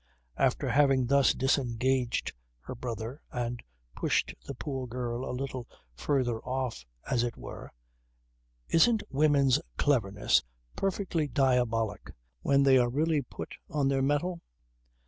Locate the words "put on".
13.21-13.89